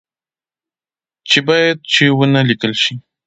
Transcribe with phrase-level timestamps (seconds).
[1.29, 2.93] چې باید چي و نه لیکل شي